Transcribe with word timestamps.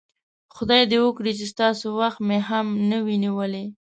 خدای 0.55 0.81
دې 0.91 0.97
وکړي 1.03 1.31
چې 1.39 1.45
ستاسو 1.53 1.85
وخت 2.01 2.19
مې 2.27 2.39
هم 2.49 2.67
نه 2.89 2.97
وي 3.05 3.15
نیولی. 3.23 3.65